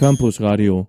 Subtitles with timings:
[0.00, 0.86] Campus Radio.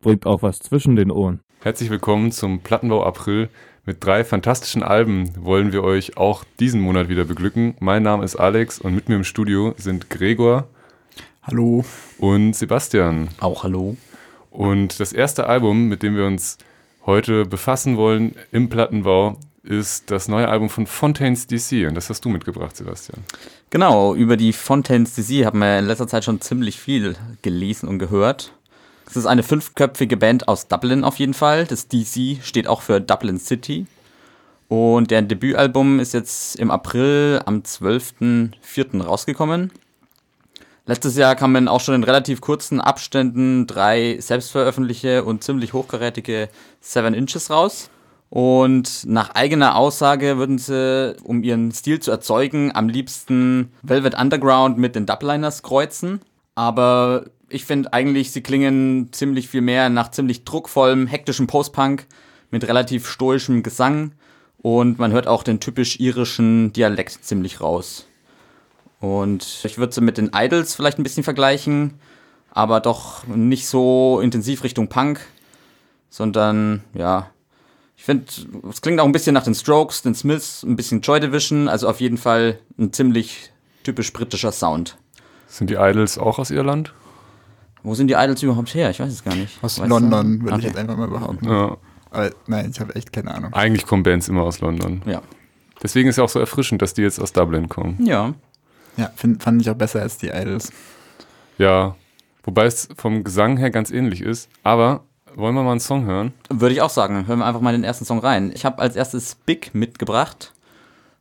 [0.00, 1.38] Bringt auch was zwischen den Ohren.
[1.60, 3.48] Herzlich willkommen zum Plattenbau April.
[3.86, 7.76] Mit drei fantastischen Alben wollen wir euch auch diesen Monat wieder beglücken.
[7.78, 10.66] Mein Name ist Alex und mit mir im Studio sind Gregor.
[11.44, 11.84] Hallo.
[12.18, 13.28] Und Sebastian.
[13.38, 13.96] Auch hallo.
[14.50, 16.58] Und das erste Album, mit dem wir uns
[17.06, 21.86] heute befassen wollen im Plattenbau, ist das neue Album von Fontaines DC.
[21.86, 23.22] Und das hast du mitgebracht, Sebastian.
[23.72, 27.98] Genau, über die Fontaines DC haben wir in letzter Zeit schon ziemlich viel gelesen und
[27.98, 28.52] gehört.
[29.08, 31.64] Es ist eine fünfköpfige Band aus Dublin auf jeden Fall.
[31.64, 33.86] Das DC steht auch für Dublin City.
[34.68, 39.04] Und deren Debütalbum ist jetzt im April am 12.04.
[39.04, 39.72] rausgekommen.
[40.84, 46.50] Letztes Jahr kamen auch schon in relativ kurzen Abständen drei selbstveröffentlichte und ziemlich hochkarätige
[46.82, 47.88] Seven Inches raus.
[48.32, 54.78] Und nach eigener Aussage würden sie, um ihren Stil zu erzeugen, am liebsten Velvet Underground
[54.78, 56.22] mit den Dubliners kreuzen.
[56.54, 62.06] Aber ich finde eigentlich, sie klingen ziemlich viel mehr nach ziemlich druckvollem, hektischem Postpunk
[62.50, 64.12] mit relativ stoischem Gesang.
[64.62, 68.06] Und man hört auch den typisch irischen Dialekt ziemlich raus.
[68.98, 71.98] Und ich würde sie mit den Idols vielleicht ein bisschen vergleichen,
[72.50, 75.20] aber doch nicht so intensiv Richtung Punk,
[76.08, 77.31] sondern ja,
[78.02, 78.24] ich finde,
[78.68, 81.88] es klingt auch ein bisschen nach den Strokes, den Smiths, ein bisschen Joy Division, also
[81.88, 83.52] auf jeden Fall ein ziemlich
[83.84, 84.98] typisch britischer Sound.
[85.46, 86.92] Sind die Idols auch aus Irland?
[87.84, 88.90] Wo sind die Idols überhaupt her?
[88.90, 89.56] Ich weiß es gar nicht.
[89.62, 90.44] Aus weißt London, du?
[90.46, 90.58] würde okay.
[90.58, 91.48] ich jetzt einfach mal behaupten.
[91.48, 91.76] Ja.
[92.10, 93.52] Aber nein, ich habe echt keine Ahnung.
[93.52, 95.02] Eigentlich kommen Bands immer aus London.
[95.06, 95.22] Ja.
[95.80, 98.04] Deswegen ist es auch so erfrischend, dass die jetzt aus Dublin kommen.
[98.04, 98.34] Ja.
[98.96, 100.72] Ja, find, fand ich auch besser als die Idols.
[101.56, 101.94] Ja,
[102.42, 104.48] wobei es vom Gesang her ganz ähnlich ist.
[104.64, 105.04] Aber
[105.36, 106.32] wollen wir mal einen Song hören?
[106.50, 107.26] Würde ich auch sagen.
[107.26, 108.52] Hören wir einfach mal den ersten Song rein.
[108.54, 110.52] Ich habe als erstes Big mitgebracht.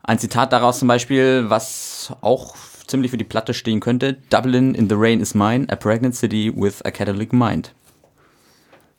[0.04, 2.56] Ein Zitat daraus zum Beispiel, was auch
[2.88, 4.18] ziemlich für die Platte stehen könnte.
[4.30, 7.74] Dublin in the rain is mine, a pregnant city with a Catholic mind.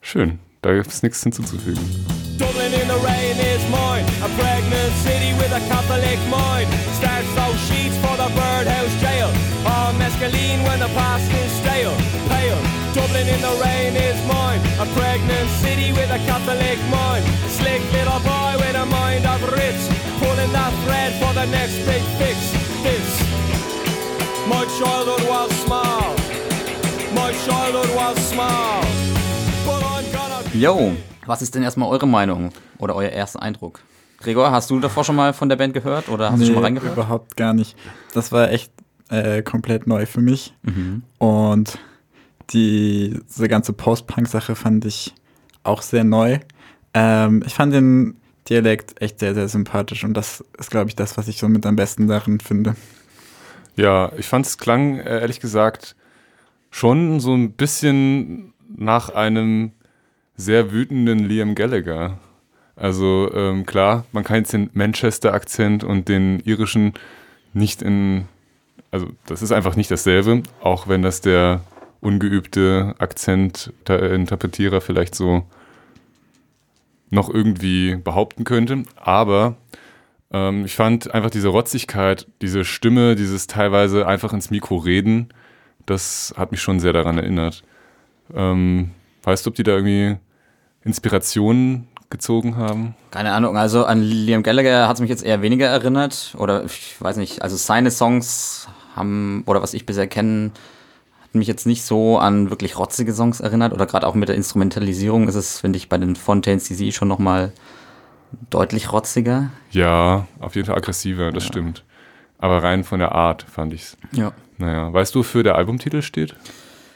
[0.00, 1.84] Schön, da gibt es nichts hinzuzufügen.
[2.38, 6.68] Dublin in the rain is mine, a pregnant city with a Catholic mind.
[6.98, 9.28] Starts those sheets for the birdhouse jail.
[9.66, 11.94] All mescaline when the past is stale.
[12.28, 12.82] Pale.
[12.94, 14.41] Dublin in the rain is mine,
[14.82, 17.24] a pregnant city with a Catholic mind.
[17.56, 19.80] Slick little boy with a mind of rich,
[20.18, 22.38] pulling that thread for the next big fix.
[22.82, 23.08] This.
[24.48, 26.16] My childhood was small.
[27.14, 28.82] My childhood was small.
[29.66, 33.80] But I'm gonna Yo, was ist denn erstmal eure Meinung oder euer erster Eindruck?
[34.18, 36.62] Gregor, hast du davor schon mal von der Band gehört oder hast du schon mal
[36.64, 36.94] reingehört?
[36.94, 37.76] überhaupt gar nicht.
[38.14, 38.72] Das war echt
[39.10, 40.54] äh, komplett neu für mich.
[40.62, 41.02] Mhm.
[41.18, 41.78] Und
[42.52, 45.14] die, diese ganze Post-Punk-Sache fand ich
[45.62, 46.38] auch sehr neu.
[46.94, 48.16] Ähm, ich fand den
[48.48, 51.64] Dialekt echt sehr, sehr sympathisch und das ist, glaube ich, das, was ich so mit
[51.64, 52.74] am besten darin finde.
[53.76, 55.96] Ja, ich fand es klang, äh, ehrlich gesagt,
[56.70, 59.72] schon so ein bisschen nach einem
[60.36, 62.18] sehr wütenden Liam Gallagher.
[62.74, 66.94] Also ähm, klar, man kann jetzt den Manchester-Akzent und den irischen
[67.52, 68.26] nicht in,
[68.90, 71.60] also das ist einfach nicht dasselbe, auch wenn das der
[72.02, 75.44] ungeübte Akzent-Interpretierer vielleicht so
[77.10, 78.82] noch irgendwie behaupten könnte.
[78.96, 79.56] Aber
[80.32, 85.28] ähm, ich fand einfach diese Rotzigkeit, diese Stimme, dieses teilweise einfach ins Mikro reden,
[85.86, 87.62] das hat mich schon sehr daran erinnert.
[88.34, 88.90] Ähm,
[89.22, 90.16] weißt du, ob die da irgendwie
[90.84, 92.94] Inspirationen gezogen haben?
[93.10, 96.34] Keine Ahnung, also an Liam Gallagher hat es mich jetzt eher weniger erinnert.
[96.38, 100.50] Oder ich weiß nicht, also seine Songs haben, oder was ich bisher kenne,
[101.34, 103.72] mich jetzt nicht so an wirklich rotzige Songs erinnert.
[103.72, 107.08] Oder gerade auch mit der Instrumentalisierung ist es, finde ich, bei den Fontaines DC schon
[107.08, 107.52] nochmal
[108.50, 109.50] deutlich rotziger.
[109.70, 111.84] Ja, auf jeden Fall aggressiver, das stimmt.
[112.38, 113.96] Aber rein von der Art fand ich's.
[114.12, 114.32] Ja.
[114.58, 116.34] Naja, weißt du, wofür der Albumtitel steht?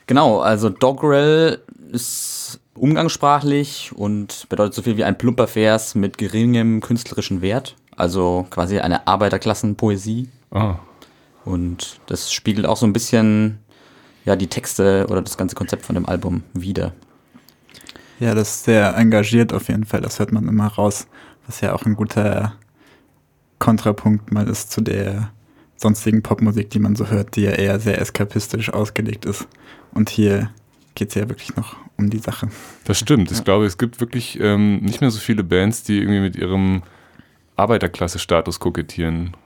[0.07, 1.61] Genau, also Dogrel
[1.93, 7.77] ist umgangssprachlich und bedeutet so viel wie ein plumper Vers mit geringem künstlerischen Wert.
[7.97, 10.29] Also quasi eine Arbeiterklassenpoesie.
[10.51, 10.77] Ah,
[11.45, 13.59] Und das spiegelt auch so ein bisschen
[14.27, 16.93] ja, die Texte oder das ganze Konzept von dem Album wider.
[18.19, 20.01] Ja, das ist sehr engagiert auf jeden Fall.
[20.01, 21.07] Das hört man immer raus,
[21.47, 22.55] was ja auch ein guter
[23.59, 25.31] Kontrapunkt mal ist zu der
[25.77, 29.47] sonstigen Popmusik, die man so hört, die ja eher sehr eskapistisch ausgelegt ist.
[29.93, 30.51] Und hier
[30.95, 32.49] geht es ja wirklich noch um die Sache.
[32.85, 33.31] das stimmt.
[33.31, 36.83] Ich glaube, es gibt wirklich ähm, nicht mehr so viele Bands, die irgendwie mit ihrem
[37.57, 39.37] Arbeiterklasse-Status kokettieren.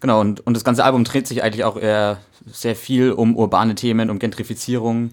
[0.00, 3.74] Genau, und, und das ganze Album dreht sich eigentlich auch eher sehr viel um urbane
[3.74, 5.12] Themen, um Gentrifizierung,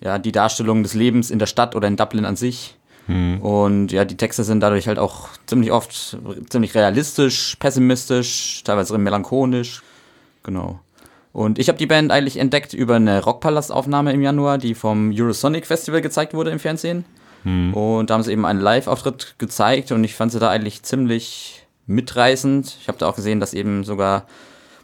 [0.00, 2.76] ja, die Darstellung des Lebens in der Stadt oder in Dublin an sich.
[3.06, 3.40] Hm.
[3.40, 6.18] Und ja, die Texte sind dadurch halt auch ziemlich oft
[6.48, 9.82] ziemlich realistisch, pessimistisch, teilweise melancholisch.
[10.42, 10.80] Genau.
[11.32, 15.66] Und ich habe die Band eigentlich entdeckt über eine Rockpalast-Aufnahme im Januar, die vom Eurosonic
[15.66, 17.04] Festival gezeigt wurde im Fernsehen.
[17.74, 21.64] Und da haben sie eben einen Live-Auftritt gezeigt und ich fand sie da eigentlich ziemlich
[21.86, 22.76] mitreißend.
[22.80, 24.26] Ich habe da auch gesehen, dass eben sogar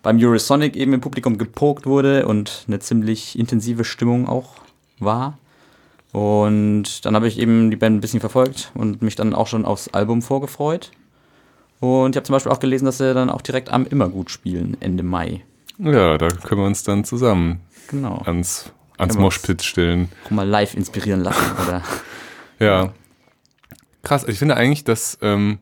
[0.02, 4.54] beim Eurosonic eben im Publikum gepokt wurde und eine ziemlich intensive Stimmung auch
[4.98, 5.38] war.
[6.12, 9.64] Und dann habe ich eben die Band ein bisschen verfolgt und mich dann auch schon
[9.64, 10.90] aufs Album vorgefreut.
[11.80, 14.76] Und ich habe zum Beispiel auch gelesen, dass sie dann auch direkt am Immergut spielen,
[14.80, 15.42] Ende Mai.
[15.78, 18.22] Ja, da können wir uns dann zusammen Genau.
[18.24, 20.08] ans, ans Moshpit stellen.
[20.30, 21.82] Mal live inspirieren lassen, oder?
[22.58, 22.92] Ja.
[24.04, 25.58] Krass, ich finde eigentlich, dass, ähm,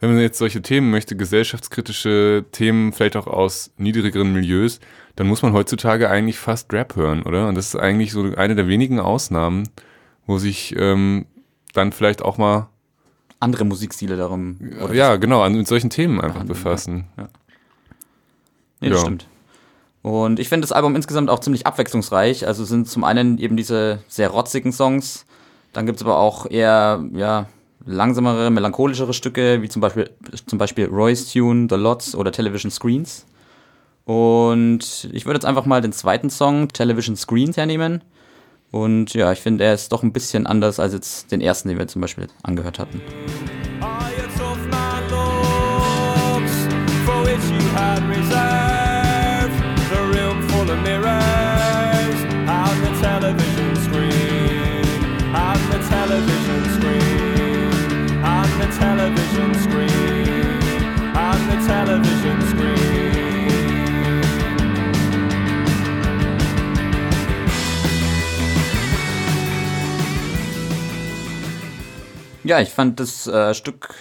[0.00, 4.78] wenn man jetzt solche Themen möchte, gesellschaftskritische Themen, vielleicht auch aus niedrigeren Milieus,
[5.16, 7.48] dann muss man heutzutage eigentlich fast Rap hören, oder?
[7.48, 9.68] Und das ist eigentlich so eine der wenigen Ausnahmen,
[10.26, 11.26] wo sich ähm,
[11.72, 12.68] dann vielleicht auch mal,
[13.38, 14.56] Andere Musikstile darum.
[14.82, 17.06] oder ja, genau, an, mit solchen Themen einfach befassen.
[18.80, 19.04] Nee, das Ja.
[19.04, 19.28] stimmt.
[20.02, 22.46] Und ich finde das Album insgesamt auch ziemlich abwechslungsreich.
[22.46, 25.26] Also sind zum einen eben diese sehr rotzigen Songs,
[25.72, 27.46] dann gibt es aber auch eher ja,
[27.86, 30.10] langsamere, melancholischere Stücke, wie zum Beispiel,
[30.46, 33.26] zum Beispiel Roy's Tune, The Lots oder Television Screens.
[34.04, 38.02] Und ich würde jetzt einfach mal den zweiten Song, Television Screens, hernehmen.
[38.70, 41.78] Und ja, ich finde, er ist doch ein bisschen anders als jetzt den ersten, den
[41.78, 43.00] wir zum Beispiel angehört hatten.
[48.08, 48.76] Reserved
[53.26, 53.55] television
[59.06, 60.82] television screen
[61.14, 62.76] and the television screen.
[72.42, 73.94] Ja, ich fand das äh, Stück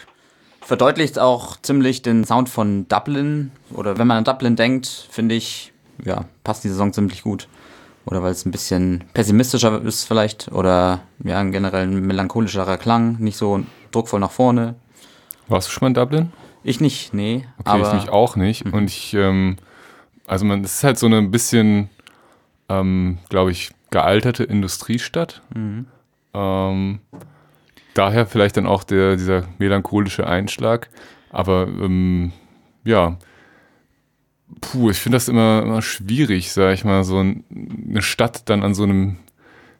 [0.61, 3.51] verdeutlicht auch ziemlich den Sound von Dublin.
[3.71, 5.71] Oder wenn man an Dublin denkt, finde ich,
[6.03, 7.47] ja, passt die Saison ziemlich gut.
[8.07, 10.51] Oder weil es ein bisschen pessimistischer ist vielleicht.
[10.51, 14.75] Oder ja, generell ein melancholischerer Klang, nicht so druckvoll nach vorne.
[15.47, 16.33] Warst du schon mal in Dublin?
[16.63, 17.45] Ich nicht, nee.
[17.63, 18.65] Okay, ich mich auch nicht.
[18.65, 19.57] Und ich, ähm,
[20.25, 21.89] also man, es ist halt so eine bisschen,
[22.69, 25.41] ähm, glaube ich, gealterte Industriestadt.
[26.33, 26.99] Ähm,
[27.93, 30.89] daher vielleicht dann auch der, dieser melancholische Einschlag.
[31.29, 32.31] Aber ähm,
[32.83, 33.17] ja,
[34.61, 37.43] puh, ich finde das immer, immer schwierig, sag ich mal, so ein,
[37.89, 39.17] eine Stadt dann an so einem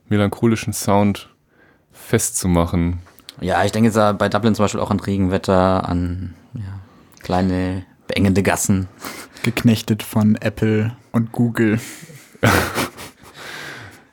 [0.07, 1.29] melancholischen Sound
[1.91, 2.99] festzumachen.
[3.41, 6.79] Ja, ich denke jetzt bei Dublin zum Beispiel auch an Regenwetter, an ja,
[7.21, 8.87] kleine beengende Gassen.
[9.43, 11.79] Geknechtet von Apple und Google.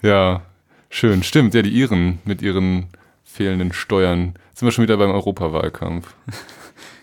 [0.02, 0.42] Ja,
[0.90, 1.22] schön.
[1.22, 2.88] Stimmt, ja, die Iren mit ihren
[3.22, 4.34] fehlenden Steuern.
[4.48, 6.14] Jetzt sind wir schon wieder beim Europawahlkampf.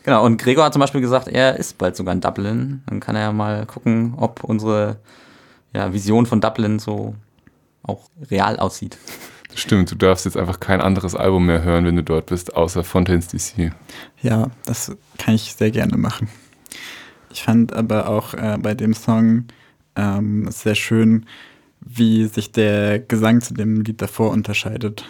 [0.04, 2.82] Genau, und Gregor hat zum Beispiel gesagt, er ist bald sogar in Dublin.
[2.88, 4.96] Dann kann er ja mal gucken, ob unsere
[5.74, 7.16] ja, Vision von Dublin so
[7.84, 8.98] auch real aussieht.
[9.56, 12.84] Stimmt, du darfst jetzt einfach kein anderes Album mehr hören, wenn du dort bist, außer
[12.84, 13.72] Fontaines DC.
[14.22, 16.30] Ja, das kann ich sehr gerne machen.
[17.32, 19.46] Ich fand aber auch äh, bei dem Song
[19.96, 21.26] ähm, sehr schön,
[21.82, 25.06] wie sich der Gesang zu dem Lied davor unterscheidet.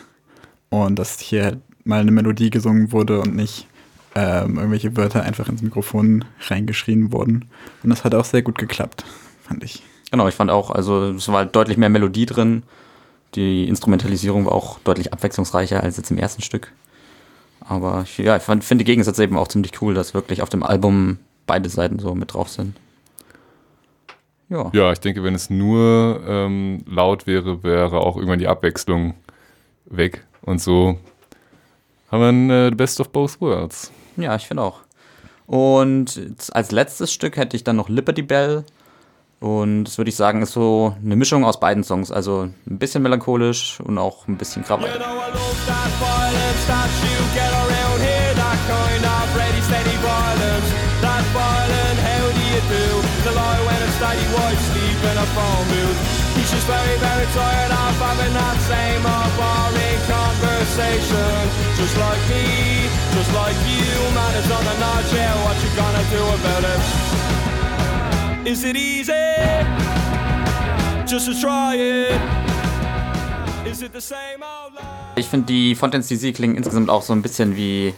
[0.69, 3.68] Und dass hier halt mal eine Melodie gesungen wurde und nicht
[4.15, 7.45] ähm, irgendwelche Wörter einfach ins Mikrofon reingeschrien wurden.
[7.83, 9.06] Und das hat auch sehr gut geklappt,
[9.41, 9.83] fand ich.
[10.12, 12.63] Genau, ich fand auch, also es war halt deutlich mehr Melodie drin.
[13.35, 16.71] Die Instrumentalisierung war auch deutlich abwechslungsreicher als jetzt im ersten Stück.
[17.62, 20.63] Aber ich, ja, ich finde die Gegensätze eben auch ziemlich cool, dass wirklich auf dem
[20.63, 22.75] Album beide Seiten so mit drauf sind.
[24.50, 24.71] Ja.
[24.74, 29.13] Ja, ich denke, wenn es nur ähm, laut wäre, wäre auch irgendwann die Abwechslung
[29.86, 30.25] weg.
[30.41, 30.98] Und so
[32.12, 33.91] haben wir ein äh, Best of Both Worlds.
[34.17, 34.79] Ja, ich finde auch.
[35.45, 36.19] Und
[36.51, 38.63] als letztes Stück hätte ich dann noch Liberty Bell.
[39.39, 42.12] Und das würde ich sagen, ist so eine Mischung aus beiden Songs.
[42.12, 44.63] Also ein bisschen melancholisch und auch ein bisschen.
[56.39, 56.58] He's
[61.77, 66.03] just like me, just like you, man, it's on the notch, yeah, what you gonna
[66.10, 67.38] do about it?
[68.50, 69.12] Is it easy?
[71.06, 72.20] Just to try it.
[73.63, 74.82] Is it the same old lie?
[75.18, 77.94] Ich finde, die Fontaines DC klingen insgesamt auch so ein bisschen wie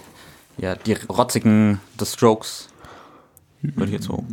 [0.57, 2.67] ja, die rotzigen The Strokes.
[3.61, 4.25] Würde ich jetzt so.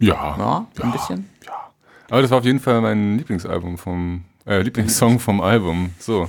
[0.00, 0.36] Ja.
[0.36, 1.30] Ja, ein bisschen.
[2.10, 5.90] Aber das war auf jeden Fall mein Lieblingsalbum vom, äh, Lieblingssong vom Album.
[6.00, 6.28] So.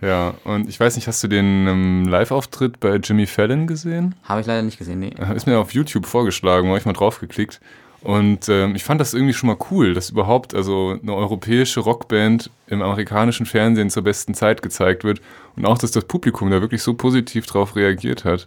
[0.00, 4.14] Ja, und ich weiß nicht, hast du den ähm, Live-Auftritt bei Jimmy Fallon gesehen?
[4.22, 5.14] Habe ich leider nicht gesehen, nee.
[5.34, 7.60] Ist mir auf YouTube vorgeschlagen, habe ich mal draufgeklickt.
[8.04, 12.50] Und ähm, ich fand das irgendwie schon mal cool, dass überhaupt also eine europäische Rockband
[12.66, 15.22] im amerikanischen Fernsehen zur besten Zeit gezeigt wird
[15.56, 18.46] und auch, dass das Publikum da wirklich so positiv drauf reagiert hat.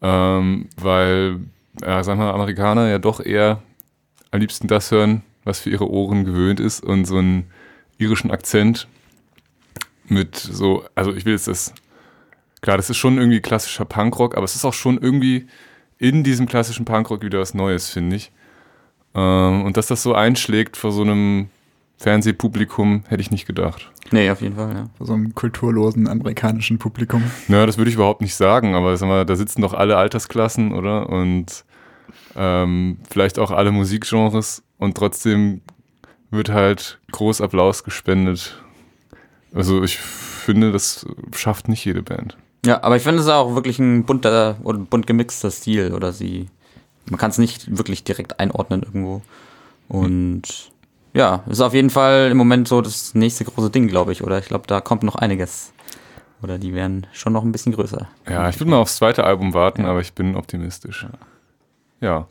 [0.00, 1.40] Ähm, weil,
[1.82, 3.60] ja, sagen wir, Amerikaner ja doch eher
[4.30, 7.50] am liebsten das hören, was für ihre Ohren gewöhnt ist und so einen
[7.98, 8.86] irischen Akzent
[10.06, 11.74] mit so, also ich will jetzt das,
[12.60, 15.48] klar, das ist schon irgendwie klassischer Punkrock, aber es ist auch schon irgendwie
[15.98, 18.30] in diesem klassischen Punkrock wieder was Neues, finde ich.
[19.18, 21.48] Ähm, und dass das so einschlägt vor so einem
[21.98, 23.90] Fernsehpublikum, hätte ich nicht gedacht.
[24.10, 24.86] Nee, auf jeden Fall, ja.
[24.96, 27.22] Vor so einem kulturlosen amerikanischen Publikum.
[27.48, 30.72] Na, das würde ich überhaupt nicht sagen, aber sag mal, da sitzen doch alle Altersklassen,
[30.72, 31.08] oder?
[31.08, 31.64] Und
[32.36, 35.60] ähm, vielleicht auch alle Musikgenres und trotzdem
[36.30, 38.62] wird halt groß Applaus gespendet.
[39.52, 42.36] Also ich finde, das schafft nicht jede Band.
[42.64, 46.12] Ja, aber ich finde es ist auch wirklich ein bunter oder bunt gemixter Stil oder
[46.12, 46.48] sie.
[47.10, 49.22] Man kann es nicht wirklich direkt einordnen irgendwo.
[49.88, 50.70] Und
[51.14, 54.22] ja, ist auf jeden Fall im Moment so das nächste große Ding, glaube ich.
[54.22, 55.72] Oder ich glaube, da kommt noch einiges.
[56.42, 58.08] Oder die werden schon noch ein bisschen größer.
[58.28, 61.06] Ja, ich würde mal aufs zweite Album warten, aber ich bin optimistisch.
[62.00, 62.28] Ja.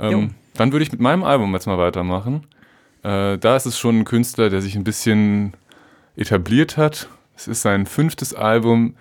[0.00, 2.46] Ähm, dann würde ich mit meinem Album jetzt mal weitermachen.
[3.02, 5.52] Äh, da ist es schon ein Künstler, der sich ein bisschen
[6.16, 7.08] etabliert hat.
[7.36, 8.94] Es ist sein fünftes Album.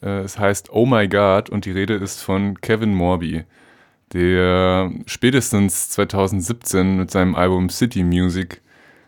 [0.00, 3.44] Äh, es heißt Oh My God und die Rede ist von Kevin Morby,
[4.12, 8.60] der spätestens 2017 mit seinem Album City Music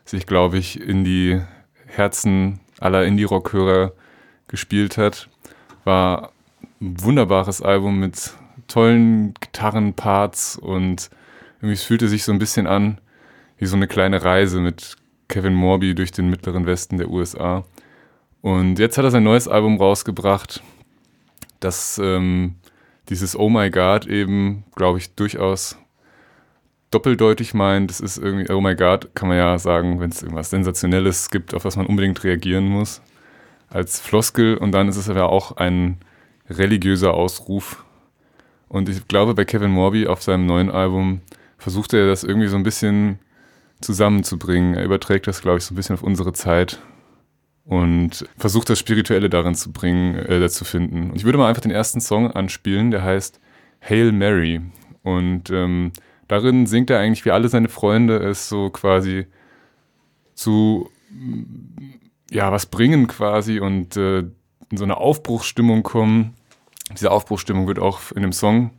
[0.05, 1.41] sich, glaube ich, in die
[1.87, 3.93] Herzen aller Indie-Rock-Hörer
[4.49, 5.29] gespielt hat.
[5.85, 6.33] War
[6.81, 8.35] ein wunderbares Album mit
[8.69, 11.11] tollen Gitarrenparts und
[11.61, 12.99] irgendwie fühlte sich so ein bisschen an
[13.59, 14.97] wie so eine kleine Reise mit
[15.29, 17.65] Kevin Morby durch den mittleren Westen der USA.
[18.43, 20.63] Und jetzt hat er sein neues Album rausgebracht,
[21.61, 22.57] das ähm,
[23.09, 25.79] dieses Oh My God eben, glaube ich, durchaus
[26.91, 27.91] doppeldeutig meint.
[27.91, 31.55] Das ist irgendwie, Oh My God, kann man ja sagen, wenn es irgendwas Sensationelles gibt,
[31.55, 33.03] auf was man unbedingt reagieren muss,
[33.69, 34.57] als Floskel.
[34.57, 35.99] Und dann ist es aber auch ein
[36.49, 37.85] religiöser Ausruf.
[38.69, 41.21] Und ich glaube, bei Kevin Morby auf seinem neuen Album
[41.59, 43.19] versucht er das irgendwie so ein bisschen
[43.81, 44.75] zusammenzubringen.
[44.75, 46.81] Er überträgt das, glaube ich, so ein bisschen auf unsere Zeit
[47.65, 51.11] und versucht das Spirituelle darin zu bringen, äh, zu finden.
[51.11, 53.41] Und ich würde mal einfach den ersten Song anspielen, der heißt
[53.81, 54.61] Hail Mary.
[55.03, 55.93] Und ähm,
[56.29, 59.27] darin singt er eigentlich, wie alle seine Freunde es so quasi
[60.35, 60.91] zu
[62.31, 64.21] ja, was bringen quasi und äh,
[64.71, 66.35] in so eine Aufbruchsstimmung kommen.
[66.93, 68.71] Diese Aufbruchsstimmung wird auch in dem Song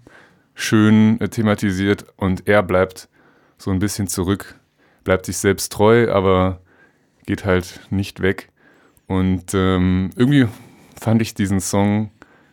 [0.54, 3.08] schön äh, thematisiert und er bleibt
[3.58, 4.60] so ein bisschen zurück,
[5.04, 6.62] bleibt sich selbst treu, aber
[7.25, 8.50] geht halt nicht weg.
[9.08, 10.48] Und ähm, irgendwie
[11.00, 12.10] fand ich diesen Song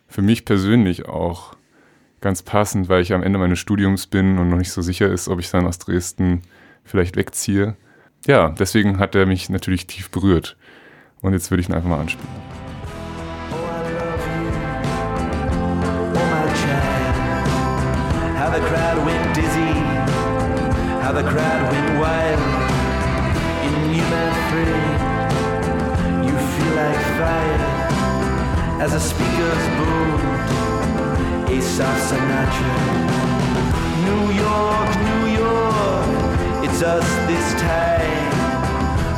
[0.06, 1.54] für mich persönlich auch
[2.20, 5.28] ganz passend, weil ich am Ende meines Studiums bin und noch nicht so sicher ist,
[5.28, 6.42] ob ich dann aus Dresden
[6.84, 7.76] vielleicht wegziehe.
[8.26, 10.56] Ja, deswegen hat er mich natürlich tief berührt.
[11.20, 12.28] Und jetzt würde ich ihn einfach mal anspielen.
[13.50, 14.48] Oh, I love you,
[16.14, 17.16] oh my child.
[18.38, 19.72] How the crowd went dizzy,
[21.02, 22.31] how the crowd went wild.
[28.82, 30.22] As the speakers boomed,
[31.48, 32.74] a soft Sinatra.
[34.06, 38.32] New York, New York, it's us this time.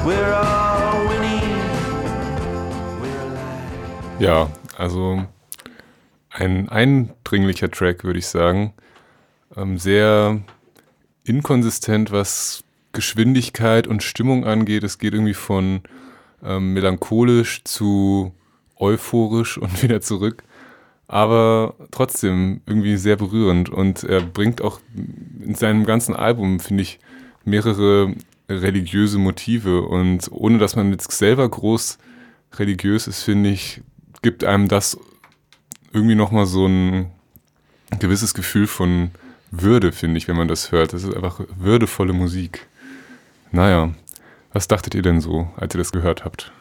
[0.04, 1.48] We're all winning,
[3.00, 4.20] we're alive.
[4.20, 5.24] Ja, also
[6.28, 8.74] ein eindringlicher Track, würde ich sagen.
[9.56, 10.42] Ähm, sehr
[11.24, 14.84] inkonsistent, was Geschwindigkeit und Stimmung angeht.
[14.84, 15.80] Es geht irgendwie von
[16.44, 18.34] ähm, melancholisch zu
[18.84, 20.42] euphorisch und wieder zurück.
[21.06, 23.68] Aber trotzdem irgendwie sehr berührend.
[23.68, 24.80] Und er bringt auch
[25.40, 26.98] in seinem ganzen Album, finde ich,
[27.44, 28.14] mehrere
[28.48, 29.82] religiöse Motive.
[29.82, 31.98] Und ohne dass man jetzt selber groß
[32.54, 33.82] religiös ist, finde ich,
[34.22, 34.98] gibt einem das
[35.92, 37.10] irgendwie nochmal so ein
[37.98, 39.10] gewisses Gefühl von
[39.50, 40.92] Würde, finde ich, wenn man das hört.
[40.92, 42.66] Das ist einfach würdevolle Musik.
[43.52, 43.92] Naja,
[44.52, 46.52] was dachtet ihr denn so, als ihr das gehört habt?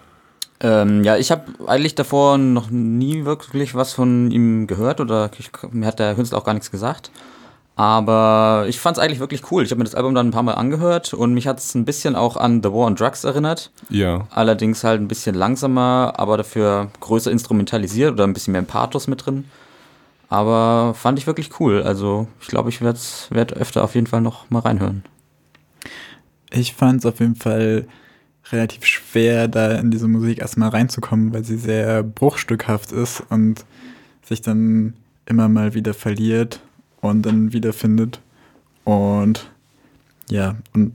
[0.63, 5.51] Ähm, ja, ich habe eigentlich davor noch nie wirklich was von ihm gehört oder ich,
[5.71, 7.11] mir hat der Künstler auch gar nichts gesagt.
[7.75, 9.63] Aber ich fand es eigentlich wirklich cool.
[9.63, 11.85] Ich habe mir das Album dann ein paar Mal angehört und mich hat es ein
[11.85, 13.71] bisschen auch an The War on Drugs erinnert.
[13.89, 19.07] Ja, Allerdings halt ein bisschen langsamer, aber dafür größer instrumentalisiert oder ein bisschen mehr Pathos
[19.07, 19.45] mit drin.
[20.29, 21.83] Aber fand ich wirklich cool.
[21.83, 22.99] Also ich glaube, ich werde
[23.31, 25.03] werd öfter auf jeden Fall noch mal reinhören.
[26.51, 27.87] Ich fand es auf jeden Fall
[28.51, 33.65] relativ schwer, da in diese Musik erstmal reinzukommen, weil sie sehr bruchstückhaft ist und
[34.23, 34.93] sich dann
[35.25, 36.61] immer mal wieder verliert
[37.01, 38.21] und dann wiederfindet.
[38.83, 39.49] Und
[40.29, 40.93] Ja, und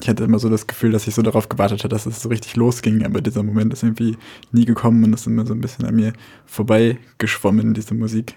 [0.00, 2.28] ich hatte immer so das Gefühl, dass ich so darauf gewartet habe, dass es so
[2.28, 4.16] richtig losging, aber dieser Moment ist irgendwie
[4.52, 6.12] nie gekommen und ist immer so ein bisschen an mir
[6.46, 8.36] vorbeigeschwommen, diese Musik.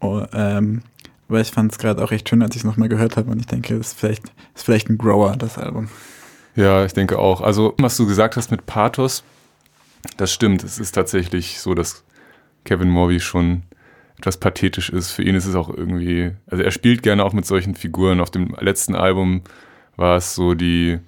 [0.00, 0.82] Oh, ähm,
[1.28, 3.40] aber ich fand es gerade auch recht schön, als ich es nochmal gehört habe und
[3.40, 5.88] ich denke, es ist vielleicht, ist vielleicht ein Grower, das Album.
[6.56, 7.42] Ja, ich denke auch.
[7.42, 9.22] Also, was du gesagt hast mit Pathos,
[10.16, 10.64] das stimmt.
[10.64, 12.02] Es ist tatsächlich so, dass
[12.64, 13.62] Kevin Morby schon
[14.18, 15.12] etwas pathetisch ist.
[15.12, 18.20] Für ihn ist es auch irgendwie, also er spielt gerne auch mit solchen Figuren.
[18.20, 19.42] Auf dem letzten Album
[19.96, 20.98] war es so die,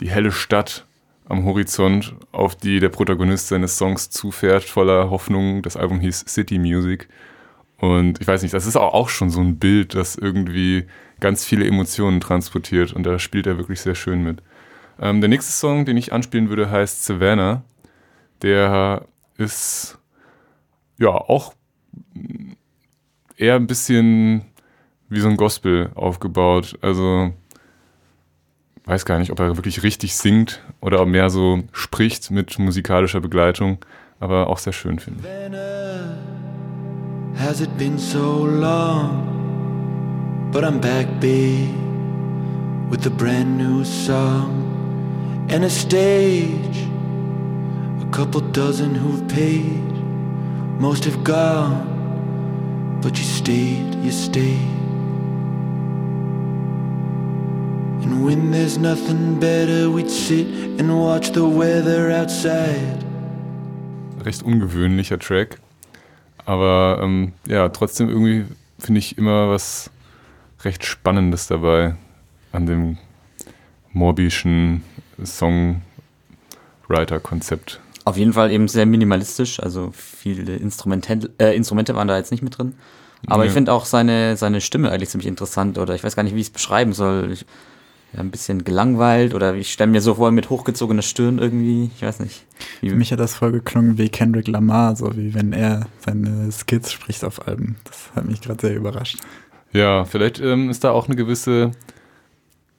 [0.00, 0.86] die helle Stadt
[1.28, 5.62] am Horizont, auf die der Protagonist seines Songs zufährt, voller Hoffnung.
[5.62, 7.08] Das Album hieß City Music.
[7.78, 10.86] Und ich weiß nicht, das ist auch schon so ein Bild, das irgendwie
[11.20, 12.92] ganz viele Emotionen transportiert.
[12.92, 14.42] Und da spielt er wirklich sehr schön mit.
[15.00, 17.62] Ähm, der nächste Song, den ich anspielen würde, heißt Savannah.
[18.42, 19.06] Der
[19.38, 19.98] ist
[20.98, 21.54] ja auch
[23.36, 24.44] eher ein bisschen
[25.08, 26.78] wie so ein Gospel aufgebaut.
[26.82, 27.32] Also
[28.84, 33.78] weiß gar nicht, ob er wirklich richtig singt oder mehr so spricht mit musikalischer Begleitung,
[34.20, 35.26] aber auch sehr schön finde ich.
[37.40, 39.26] Has it been so long?
[40.52, 41.72] But I'm back, babe,
[42.90, 44.59] with a brand new song
[45.50, 46.88] and a stage.
[48.00, 49.82] A couple dozen who've paid,
[50.80, 54.78] most have gone, but you stayed, you stayed.
[58.02, 60.46] And when there's nothing better, we'd sit
[60.78, 63.04] and watch the weather outside.
[64.24, 65.58] recht ungewöhnlicher Track.
[66.44, 68.44] Aber ähm, ja, trotzdem irgendwie
[68.78, 69.90] finde ich immer was
[70.64, 71.94] recht Spannendes dabei
[72.52, 72.98] an dem
[73.92, 74.82] morbischen
[75.26, 77.80] Songwriter-Konzept.
[78.04, 82.42] Auf jeden Fall eben sehr minimalistisch, also viele Instrumente, äh, Instrumente waren da jetzt nicht
[82.42, 82.74] mit drin.
[83.26, 83.48] Aber Nee.
[83.48, 86.40] ich finde auch seine, seine Stimme eigentlich ziemlich interessant oder ich weiß gar nicht, wie
[86.40, 87.30] ich es beschreiben soll.
[87.32, 87.44] Ich,
[88.14, 92.02] ja, ein bisschen gelangweilt oder ich stelle mir so vor mit hochgezogener Stirn irgendwie, ich
[92.02, 92.44] weiß nicht.
[92.80, 96.50] Wie, Für mich hat das voll geklungen wie Kendrick Lamar, so wie wenn er seine
[96.50, 97.76] Skits spricht auf Alben.
[97.84, 99.18] Das hat mich gerade sehr überrascht.
[99.72, 101.70] Ja, vielleicht ähm, ist da auch eine gewisse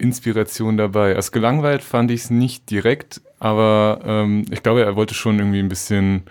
[0.02, 1.16] Inspiration dabei.
[1.16, 5.60] Als gelangweilt fand ich es nicht direkt, aber ähm, ich glaube, er wollte schon irgendwie
[5.60, 6.24] ein bisschen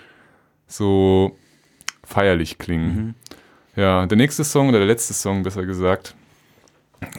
[0.66, 1.36] so
[2.04, 2.94] feierlich klingen.
[2.94, 3.14] Mhm.
[3.76, 6.14] Ja, der nächste Song, oder der letzte Song besser gesagt,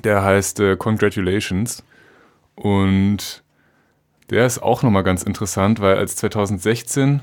[0.03, 1.83] der heißt äh, Congratulations.
[2.55, 3.43] Und
[4.29, 7.21] der ist auch nochmal ganz interessant, weil als 2016,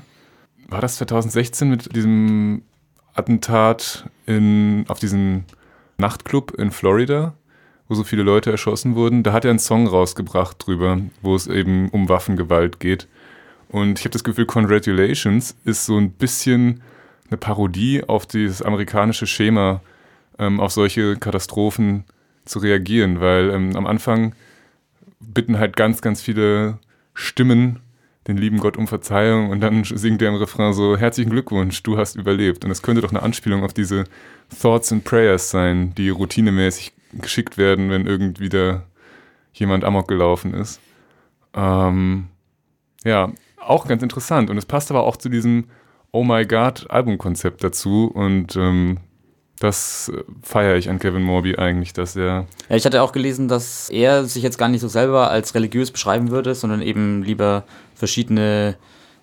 [0.67, 2.63] war das 2016 mit diesem
[3.13, 5.45] Attentat in, auf diesen
[5.97, 7.33] Nachtclub in Florida,
[7.89, 11.47] wo so viele Leute erschossen wurden, da hat er einen Song rausgebracht drüber, wo es
[11.47, 13.07] eben um Waffengewalt geht.
[13.67, 16.81] Und ich habe das Gefühl, Congratulations ist so ein bisschen
[17.29, 19.81] eine Parodie auf dieses amerikanische Schema,
[20.37, 22.05] ähm, auf solche Katastrophen
[22.45, 24.33] zu reagieren, weil ähm, am Anfang
[25.19, 26.79] bitten halt ganz, ganz viele
[27.13, 27.79] Stimmen
[28.27, 31.97] den lieben Gott um Verzeihung und dann singt er im Refrain so, herzlichen Glückwunsch, du
[31.97, 32.63] hast überlebt.
[32.63, 34.03] Und das könnte doch eine Anspielung auf diese
[34.61, 38.83] Thoughts and Prayers sein, die routinemäßig geschickt werden, wenn irgendwie da
[39.53, 40.79] jemand amok gelaufen ist.
[41.53, 42.27] Ähm,
[43.03, 44.49] ja, auch ganz interessant.
[44.49, 45.65] Und es passt aber auch zu diesem
[46.11, 48.97] Oh my God Albumkonzept dazu und ähm,
[49.59, 53.47] das äh, feiere ich an Kevin Morby eigentlich, dass er Ja, ich hatte auch gelesen,
[53.47, 57.63] dass er sich jetzt gar nicht so selber als religiös beschreiben würde, sondern eben lieber
[57.93, 58.75] verschiedene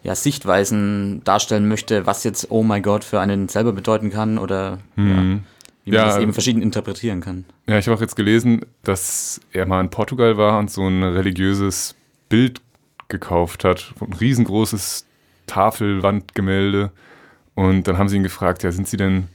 [0.02, 4.78] ja, Sichtweisen darstellen möchte, was jetzt Oh my God für einen selber bedeuten kann oder
[4.96, 5.38] ja,
[5.86, 7.46] wie man Ja, das eben verschieden interpretieren kann.
[7.66, 11.02] Ja, ich habe auch jetzt gelesen, dass er mal in Portugal war und so ein
[11.02, 11.94] religiöses
[12.28, 12.60] Bild
[13.08, 13.94] gekauft hat.
[14.00, 15.06] Ein riesengroßes
[15.46, 16.90] Tafelwandgemälde.
[17.54, 19.28] Und dann haben sie ihn gefragt, ja, sind Sie denn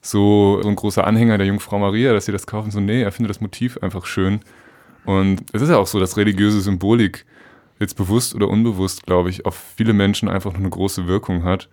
[0.00, 2.70] so, so ein großer Anhänger der Jungfrau Maria, dass Sie das kaufen?
[2.70, 4.40] So, nee, er findet das Motiv einfach schön.
[5.04, 7.26] Und es ist ja auch so, dass religiöse Symbolik
[7.78, 11.68] jetzt bewusst oder unbewusst, glaube ich, auf viele Menschen einfach noch eine große Wirkung hat.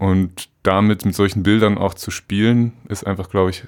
[0.00, 3.64] Und damit mit solchen Bildern auch zu spielen, ist einfach, glaube ich,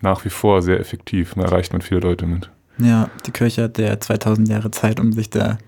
[0.00, 1.34] nach wie vor sehr effektiv.
[1.34, 2.48] Da erreicht man viele Leute mit.
[2.78, 5.58] Ja, die Kirche hat ja 2000 Jahre Zeit, um sich da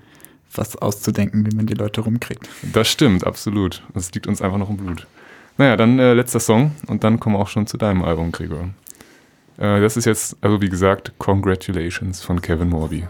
[0.55, 2.49] was auszudenken, wie man die Leute rumkriegt.
[2.73, 3.83] Das stimmt, absolut.
[3.95, 5.09] Das liegt uns einfach noch im Blut.
[5.59, 8.69] Naja, dann äh, letzter Song und dann kommen wir auch schon zu deinem Album, Gregor.
[9.59, 13.03] Äh, das ist jetzt, also wie gesagt, Congratulations von Kevin Morby.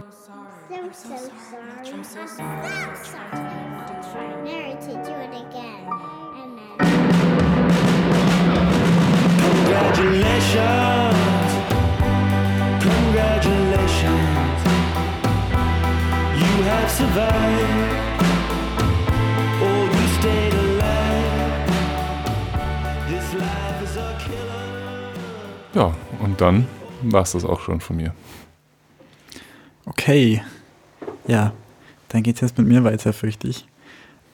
[25.76, 26.66] Ja, und dann
[27.02, 28.14] war es das auch schon von mir.
[29.84, 30.42] Okay.
[31.26, 31.52] Ja,
[32.08, 33.66] dann geht's jetzt mit mir weiter, fürchte ich.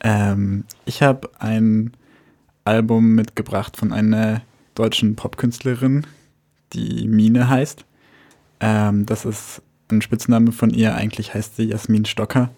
[0.04, 1.92] Ähm, ich habe ein
[2.64, 4.42] Album mitgebracht von einer
[4.74, 6.06] deutschen Popkünstlerin,
[6.72, 7.84] die Mine heißt.
[8.60, 10.94] Ähm, das ist ein Spitzname von ihr.
[10.94, 12.50] Eigentlich heißt sie Jasmin Stocker.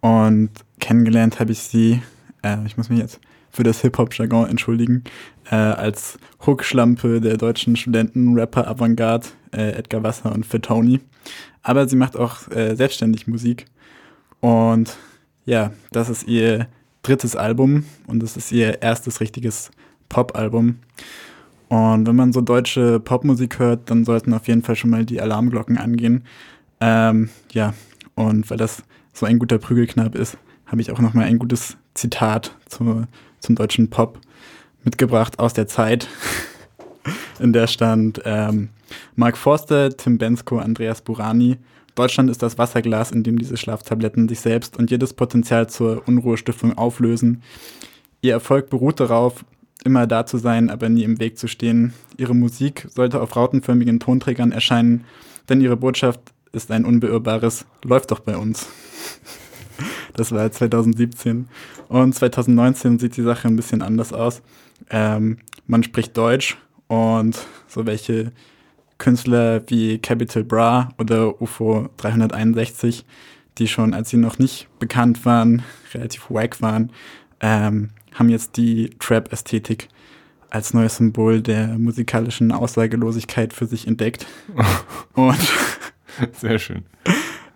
[0.00, 2.02] Und kennengelernt habe ich sie,
[2.42, 5.04] äh, ich muss mich jetzt für das Hip-Hop-Jargon entschuldigen,
[5.50, 11.00] äh, als Hookschlampe der deutschen Studenten, Rapper, Avantgarde, äh, Edgar Wasser und Fatoni.
[11.62, 13.66] Aber sie macht auch äh, selbstständig Musik.
[14.40, 14.96] Und
[15.46, 16.68] ja, das ist ihr
[17.02, 19.70] drittes Album und das ist ihr erstes richtiges
[20.08, 20.80] Pop-Album.
[21.74, 25.20] Und wenn man so deutsche Popmusik hört, dann sollten auf jeden Fall schon mal die
[25.20, 26.22] Alarmglocken angehen.
[26.80, 27.74] Ähm, ja,
[28.14, 31.76] und weil das so ein guter Prügelknapp ist, habe ich auch noch mal ein gutes
[31.94, 33.08] Zitat zu,
[33.40, 34.20] zum deutschen Pop
[34.84, 36.06] mitgebracht aus der Zeit,
[37.40, 38.68] in der stand ähm,
[39.16, 41.56] Mark Forster, Tim Bensko, Andreas Burani.
[41.96, 46.78] Deutschland ist das Wasserglas, in dem diese Schlaftabletten sich selbst und jedes Potenzial zur Unruhestiftung
[46.78, 47.42] auflösen.
[48.20, 49.44] Ihr Erfolg beruht darauf,
[49.84, 51.92] immer da zu sein, aber nie im Weg zu stehen.
[52.16, 55.04] Ihre Musik sollte auf rautenförmigen Tonträgern erscheinen,
[55.48, 56.20] denn ihre Botschaft
[56.52, 58.68] ist ein unbeirrbares Läuft doch bei uns.
[60.16, 61.48] Das war 2017.
[61.88, 64.42] Und 2019 sieht die Sache ein bisschen anders aus.
[64.88, 68.30] Ähm, man spricht Deutsch und so welche
[68.98, 73.04] Künstler wie Capital Bra oder UFO 361,
[73.58, 76.92] die schon als sie noch nicht bekannt waren, relativ wack waren,
[77.40, 79.88] ähm, haben jetzt die Trap-Ästhetik
[80.50, 84.26] als neues Symbol der musikalischen Aussagelosigkeit für sich entdeckt.
[85.14, 85.36] Und
[86.40, 86.84] Sehr schön.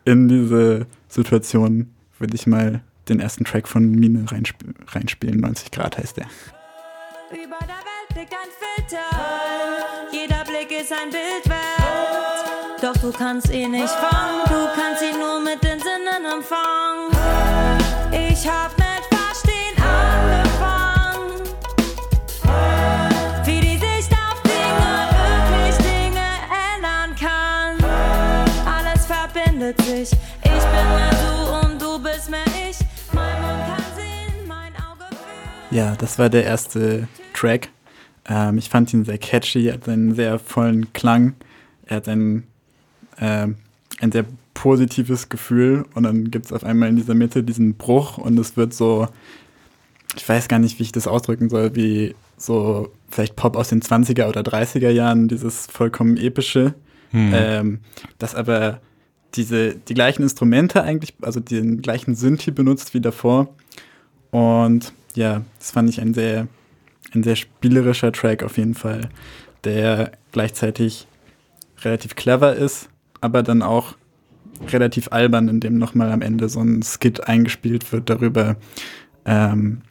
[0.05, 4.57] in diese Situation würde ich mal den ersten Track von Mine reinsp
[4.89, 5.41] reinspielen.
[5.41, 6.27] 90 Grad heißt der.
[7.31, 8.99] Über der Welt liegt ein Filter.
[10.13, 12.83] Jeder Blick ist ein Bild wert.
[12.83, 14.43] Doch du kannst ihn nicht fangen.
[14.47, 17.11] Du kannst ihn nur mit den Sinnen empfangen.
[18.31, 18.78] Ich hab
[35.71, 37.69] Ja, das war der erste Track.
[38.27, 41.35] Ähm, ich fand ihn sehr catchy, er hat einen sehr vollen Klang.
[41.87, 42.45] Er hat ein,
[43.21, 43.57] ähm,
[44.01, 48.19] ein sehr positives Gefühl und dann gibt es auf einmal in dieser Mitte diesen Bruch
[48.19, 49.09] und es wird so,
[50.17, 53.83] ich weiß gar nicht, wie ich das ausdrücken soll, wie so vielleicht Pop aus den
[53.83, 56.75] 20er oder 30er Jahren, dieses vollkommen epische,
[57.13, 57.81] ähm,
[58.19, 58.81] das aber
[59.35, 63.55] diese, die gleichen Instrumente eigentlich, also den gleichen Synthi benutzt wie davor.
[64.31, 66.47] Und ja, das fand ich ein sehr,
[67.13, 69.09] ein sehr spielerischer Track auf jeden Fall,
[69.65, 71.09] der gleichzeitig
[71.83, 72.89] relativ clever ist,
[73.21, 73.97] aber dann auch
[74.69, 78.57] relativ albern, indem nochmal am Ende so ein Skit eingespielt wird darüber,
[79.25, 79.83] ähm,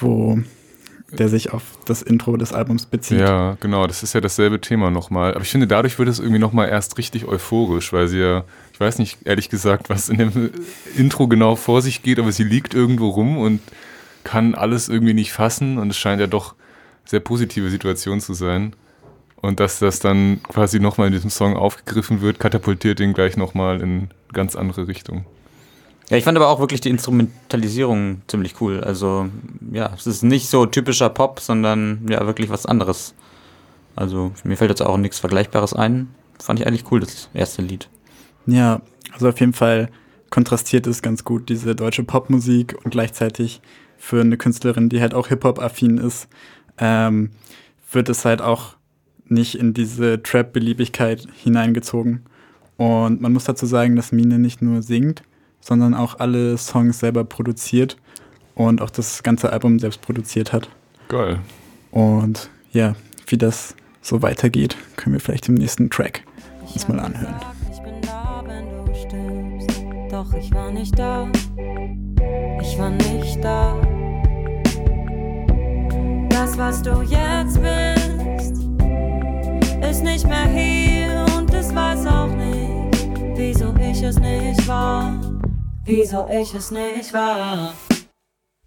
[0.00, 0.38] wo
[1.10, 3.20] der sich auf das Intro des Albums bezieht.
[3.20, 5.32] Ja, genau, das ist ja dasselbe Thema nochmal.
[5.32, 8.80] Aber ich finde, dadurch wird es irgendwie nochmal erst richtig euphorisch, weil sie ja, ich
[8.80, 10.50] weiß nicht ehrlich gesagt, was in dem
[10.96, 13.60] Intro genau vor sich geht, aber sie liegt irgendwo rum und
[14.24, 16.54] kann alles irgendwie nicht fassen und es scheint ja doch
[17.04, 18.74] sehr positive Situation zu sein.
[19.40, 23.80] Und dass das dann quasi nochmal in diesem Song aufgegriffen wird, katapultiert ihn gleich nochmal
[23.80, 25.24] in ganz andere Richtung.
[26.10, 28.80] Ja, ich fand aber auch wirklich die Instrumentalisierung ziemlich cool.
[28.80, 29.28] Also,
[29.72, 33.14] ja, es ist nicht so typischer Pop, sondern ja, wirklich was anderes.
[33.94, 36.08] Also, mir fällt jetzt auch nichts Vergleichbares ein.
[36.40, 37.88] Fand ich eigentlich cool, das erste Lied.
[38.46, 38.80] Ja,
[39.12, 39.90] also auf jeden Fall
[40.30, 43.60] kontrastiert es ganz gut, diese deutsche Popmusik und gleichzeitig
[43.98, 46.28] für eine Künstlerin, die halt auch Hip-Hop-affin ist,
[46.78, 47.30] ähm,
[47.90, 48.76] wird es halt auch
[49.26, 52.24] nicht in diese Trap-Beliebigkeit hineingezogen.
[52.76, 55.22] Und man muss dazu sagen, dass Mine nicht nur singt,
[55.60, 57.96] sondern auch alle Songs selber produziert
[58.54, 60.70] und auch das ganze Album selbst produziert hat.
[61.08, 61.40] Geil.
[61.90, 62.94] Und ja,
[63.26, 66.22] wie das so weitergeht, können wir vielleicht im nächsten Track
[66.72, 67.57] uns mal anhören.
[70.18, 71.28] Doch ich war nicht da.
[72.60, 73.76] Ich war nicht da.
[76.28, 78.64] Das, was du jetzt bist,
[79.80, 85.20] ist nicht mehr hier und es weiß auch nicht, wieso ich es nicht war.
[85.84, 87.72] Wieso ich es nicht war.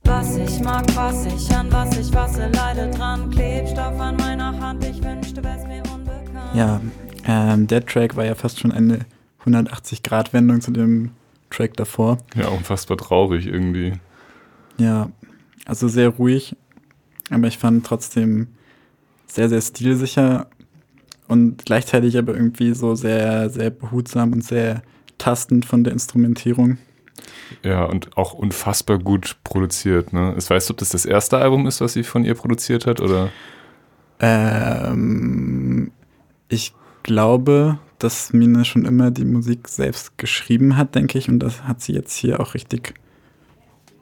[0.05, 3.29] Was ich mag, was ich an, was ich wasse, leide dran.
[3.29, 6.55] Klebstoff an meiner Hand, ich wünschte, wär's mir unbekannt.
[6.55, 6.79] Ja,
[7.27, 8.99] ähm, der Track war ja fast schon eine
[9.43, 11.11] 180-Grad-Wendung zu dem
[11.51, 12.17] Track davor.
[12.35, 13.93] Ja, unfassbar traurig irgendwie.
[14.77, 15.11] Ja,
[15.65, 16.55] also sehr ruhig,
[17.29, 18.47] aber ich fand trotzdem
[19.27, 20.47] sehr, sehr stilsicher
[21.27, 24.81] und gleichzeitig aber irgendwie so sehr, sehr behutsam und sehr
[25.21, 26.77] abtastend von der Instrumentierung.
[27.63, 30.13] Ja, und auch unfassbar gut produziert.
[30.13, 30.33] Ne?
[30.37, 33.29] Ich weiß, ob das das erste Album ist, was sie von ihr produziert hat, oder?
[34.19, 35.91] Ähm,
[36.49, 41.63] ich glaube, dass Mine schon immer die Musik selbst geschrieben hat, denke ich, und das
[41.63, 42.93] hat sie jetzt hier auch richtig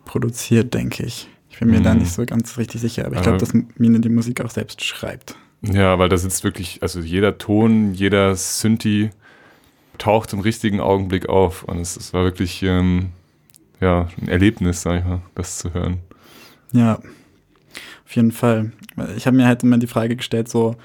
[0.05, 1.27] produziert, denke ich.
[1.49, 1.99] Ich bin mir da Mhm.
[2.01, 5.35] nicht so ganz richtig sicher, aber ich glaube, dass Mine die Musik auch selbst schreibt.
[5.61, 9.09] Ja, weil da sitzt wirklich, also jeder Ton, jeder Synthi
[9.97, 11.63] taucht im richtigen Augenblick auf.
[11.63, 13.09] Und es, es war wirklich ähm,
[13.81, 15.97] ja, ein Erlebnis, sag ich mal, das zu hören.
[16.71, 16.99] Ja,
[18.05, 18.71] auf jeden Fall.
[19.17, 20.75] Ich habe mir halt immer die Frage gestellt, so,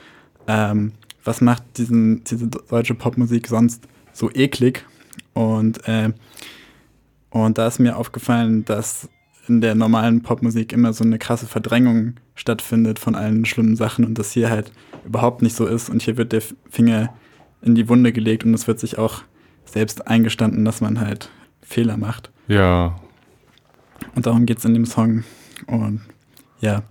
[0.48, 0.92] ähm,
[1.24, 4.84] was macht diesen, diese deutsche Popmusik sonst so eklig?
[5.32, 6.12] Und, äh,
[7.30, 9.08] und da ist mir aufgefallen, dass
[9.48, 14.18] in der normalen Popmusik immer so eine krasse Verdrängung stattfindet von allen schlimmen Sachen und
[14.18, 14.72] das hier halt
[15.04, 15.90] überhaupt nicht so ist.
[15.90, 17.14] Und hier wird der Finger
[17.62, 19.22] in die Wunde gelegt und es wird sich auch
[19.64, 21.30] selbst eingestanden, dass man halt
[21.62, 22.30] Fehler macht.
[22.48, 22.96] Ja,
[24.14, 25.24] Und darum geht es in dem Song.
[25.66, 26.00] Und
[26.60, 26.82] ja,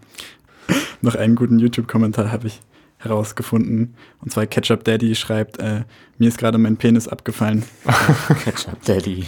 [1.01, 2.59] noch einen guten YouTube-Kommentar habe ich
[3.03, 3.95] herausgefunden.
[4.21, 5.83] Und zwar Ketchup Daddy schreibt, äh,
[6.17, 7.63] mir ist gerade mein Penis abgefallen.
[8.43, 9.25] Ketchup Daddy.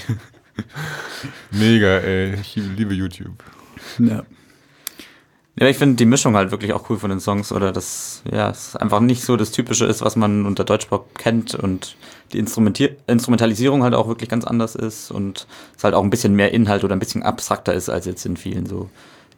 [1.51, 2.35] mega, ey.
[2.35, 3.43] Ich liebe YouTube.
[3.99, 4.23] Ja,
[5.57, 8.49] Ja, ich finde die Mischung halt wirklich auch cool von den Songs oder dass ja,
[8.49, 11.95] es einfach nicht so das Typische ist, was man unter Deutschpop kennt und
[12.33, 16.35] die Instrumentier Instrumentalisierung halt auch wirklich ganz anders ist und es halt auch ein bisschen
[16.35, 18.89] mehr Inhalt oder ein bisschen abstrakter ist als jetzt in vielen so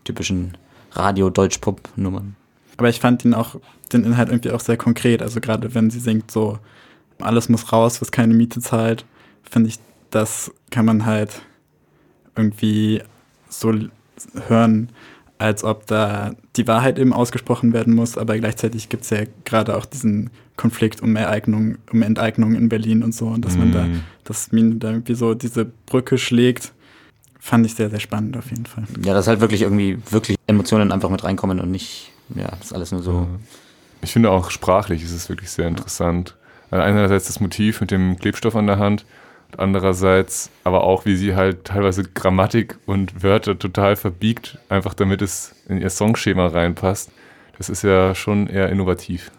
[0.06, 0.58] typischen
[0.94, 2.36] Radio-Deutschpop-Nummern.
[2.78, 3.56] Aber ich fand ihn auch,
[3.92, 5.22] den Inhalt irgendwie auch sehr konkret.
[5.22, 6.60] Also gerade wenn sie singt so,
[7.20, 9.06] alles muss raus, was keine Miete zahlt,
[9.50, 9.80] finde ich,
[10.12, 11.42] das kann man halt
[12.36, 13.02] irgendwie
[13.50, 13.74] so
[14.48, 14.90] hören,
[15.40, 19.78] als ob da die Wahrheit eben ausgesprochen werden muss, aber gleichzeitig gibt es ja gerade
[19.78, 23.84] auch diesen Konflikt um Ereignung, um Enteignung in Berlin und so, und dass man da,
[23.84, 24.02] Mm.
[24.24, 26.74] dass Mine da irgendwie so diese Brücke schlägt,
[27.40, 28.86] fand ich sehr, sehr spannend auf jeden Fall.
[29.04, 32.74] Ja, dass halt wirklich irgendwie wirklich Emotionen einfach mit reinkommen und nicht, ja, das ist
[32.74, 33.28] alles nur so.
[34.02, 36.36] Ich finde auch sprachlich ist es wirklich sehr interessant.
[36.70, 39.06] Also einerseits das Motiv mit dem Klebstoff an der Hand,
[39.56, 45.56] andererseits aber auch, wie sie halt teilweise Grammatik und Wörter total verbiegt, einfach damit es
[45.68, 47.12] in ihr Songschema reinpasst.
[47.58, 49.32] Das ist ja schon eher innovativ.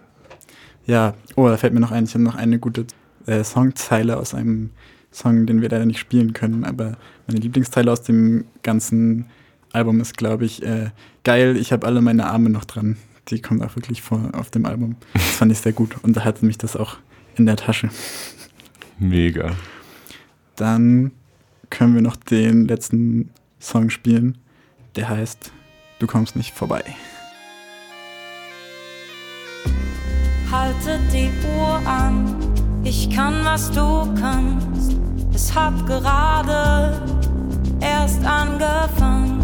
[0.87, 2.87] Ja, oh, da fällt mir noch ein, ich habe noch eine gute
[3.27, 4.71] äh, Songzeile aus einem
[5.13, 6.97] Song, den wir leider nicht spielen können, aber
[7.27, 9.27] meine Lieblingsteile aus dem ganzen
[9.73, 10.91] Album ist, glaube ich, äh,
[11.25, 12.97] geil, ich habe alle meine Arme noch dran.
[13.29, 14.97] Die kommt auch wirklich vor auf dem Album.
[15.13, 16.97] Das fand ich sehr gut und da hatte mich das auch
[17.37, 17.91] in der Tasche.
[18.99, 19.53] Mega.
[20.57, 21.13] Dann
[21.71, 24.39] können wir noch den letzten Song spielen,
[24.97, 25.53] der heißt
[25.99, 26.85] Du kommst nicht vorbei.
[30.51, 32.37] Halte die Uhr an,
[32.85, 34.97] ich kann, was du kannst.
[35.35, 37.03] Es hat gerade
[37.81, 39.38] erst angefangen.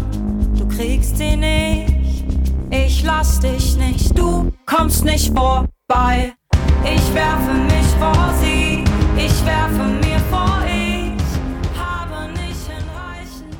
[0.77, 2.25] Kriegst sie nicht,
[2.69, 4.17] ich lass dich nicht.
[4.17, 6.33] Du kommst nicht vorbei.
[6.83, 8.83] Ich werfe mich vor sie,
[9.15, 13.57] ich werfe mir vor, ich habe nicht hinreichend.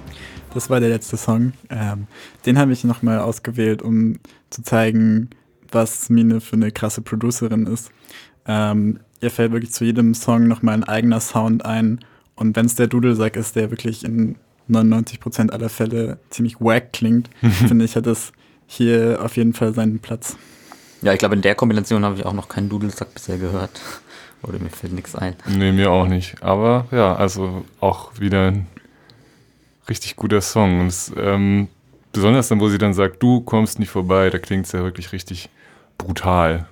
[0.53, 1.53] Das war der letzte Song.
[1.69, 2.07] Ähm,
[2.45, 5.29] den habe ich nochmal ausgewählt, um zu zeigen,
[5.71, 7.91] was Mine für eine krasse Producerin ist.
[8.45, 11.99] Ähm, ihr fällt wirklich zu jedem Song nochmal ein eigener Sound ein.
[12.35, 14.35] Und wenn es der Dudelsack ist, der wirklich in
[14.69, 17.29] 99% aller Fälle ziemlich wack klingt,
[17.67, 18.31] finde ich, hat das
[18.67, 20.37] hier auf jeden Fall seinen Platz.
[21.01, 23.79] Ja, ich glaube, in der Kombination habe ich auch noch keinen Dudelsack bisher gehört.
[24.41, 25.35] Oder mir fällt nichts ein.
[25.47, 26.41] Nee, mir auch nicht.
[26.41, 28.67] Aber ja, also auch wieder ein
[29.89, 30.81] richtig guter Song.
[30.81, 31.67] Und es, ähm,
[32.11, 35.11] besonders dann, wo sie dann sagt, du kommst nicht vorbei, da klingt es ja wirklich
[35.11, 35.49] richtig
[35.97, 36.67] brutal.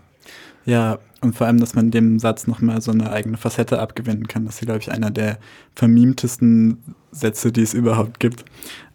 [0.66, 4.46] Ja, und vor allem, dass man dem Satz nochmal so eine eigene Facette abgewinnen kann.
[4.46, 5.38] Das ist, glaube ich, einer der
[5.76, 6.78] vermemtesten
[7.12, 8.46] Sätze, die es überhaupt gibt.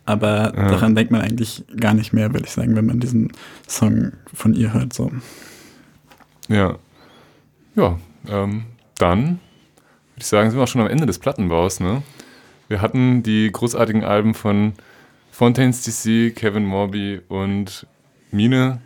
[0.04, 0.68] Aber Ja.
[0.70, 3.32] daran denkt man eigentlich gar nicht mehr, würde ich sagen, wenn man diesen
[3.66, 4.92] Song von ihr hört.
[4.92, 5.10] So.
[6.48, 6.76] Ja.
[7.74, 8.64] Ja, ähm,
[8.98, 9.38] dann würde
[10.18, 12.02] ich sagen, sind wir auch schon am Ende des Plattenbaus, ne?
[12.68, 14.72] Wir hatten die großartigen Alben von
[15.30, 17.86] Fontaines DC, Kevin Morby und
[18.30, 18.80] Mine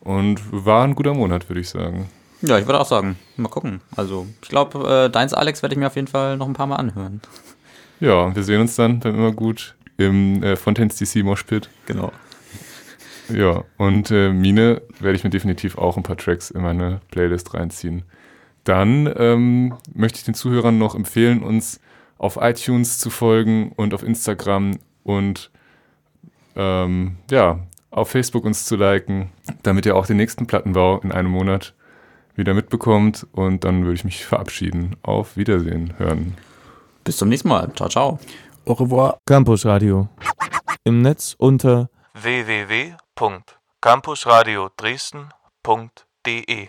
[0.00, 2.08] und war ein guter Monat, würde ich sagen.
[2.42, 3.80] Ja, ich würde auch sagen, mal gucken.
[3.96, 6.66] Also, ich glaube, äh, deins, Alex, werde ich mir auf jeden Fall noch ein paar
[6.66, 7.20] Mal anhören.
[8.00, 11.70] Ja, wir sehen uns dann beim immer gut im äh, Fontaines DC Moshpit.
[11.86, 12.12] Genau.
[13.28, 17.54] Ja, und äh, Mine werde ich mir definitiv auch ein paar Tracks in meine Playlist
[17.54, 18.04] reinziehen.
[18.64, 21.80] Dann ähm, möchte ich den Zuhörern noch empfehlen, uns
[22.18, 25.50] auf iTunes zu folgen und auf Instagram und
[26.54, 29.30] ähm, ja, auf Facebook uns zu liken,
[29.62, 31.74] damit ihr auch den nächsten Plattenbau in einem Monat
[32.36, 33.26] wieder mitbekommt.
[33.32, 34.96] Und dann würde ich mich verabschieden.
[35.02, 36.36] Auf Wiedersehen hören.
[37.04, 37.72] Bis zum nächsten Mal.
[37.74, 38.18] Ciao, ciao.
[38.64, 39.18] Au revoir.
[39.26, 40.08] Campus Radio.
[40.84, 46.68] Im Netz unter www.campusradio Dresden.de